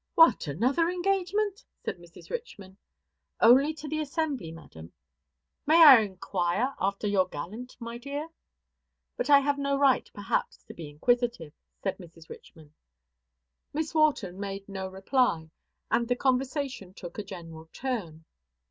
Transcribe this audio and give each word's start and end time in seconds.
"What, 0.15 0.47
another 0.47 0.89
engagement!" 0.89 1.63
said 1.85 1.97
Mrs. 1.99 2.31
Richman. 2.31 2.75
"Only 3.39 3.71
to 3.75 3.87
the 3.87 3.99
assembly, 3.99 4.51
madam." 4.51 4.93
"May 5.67 5.83
I 5.85 5.99
inquire 5.99 6.73
after 6.79 7.05
your 7.05 7.27
gallant, 7.27 7.77
my 7.79 7.99
dear? 7.99 8.27
But 9.15 9.29
I 9.29 9.41
have 9.41 9.59
no 9.59 9.77
right, 9.77 10.09
perhaps, 10.11 10.63
to 10.63 10.73
be 10.73 10.89
inquisitive," 10.89 11.53
said 11.83 11.99
Mrs. 11.99 12.29
Richman. 12.29 12.73
Miss 13.73 13.93
Wharton 13.93 14.39
made 14.39 14.67
no 14.67 14.87
reply, 14.87 15.51
and 15.91 16.07
the 16.07 16.15
conversation 16.15 16.95
took 16.95 17.19
a 17.19 17.23
general 17.23 17.67
turn. 17.71 18.25